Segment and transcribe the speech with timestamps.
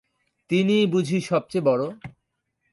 [0.49, 1.87] তিনিই বুঝি সব চেয়ে বড়ো?